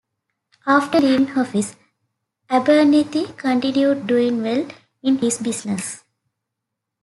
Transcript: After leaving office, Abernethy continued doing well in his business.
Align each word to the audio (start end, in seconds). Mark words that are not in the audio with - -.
After 0.65 0.99
leaving 0.99 1.37
office, 1.37 1.75
Abernethy 2.49 3.27
continued 3.37 4.07
doing 4.07 4.41
well 4.41 4.67
in 5.03 5.19
his 5.19 5.37
business. 5.37 6.03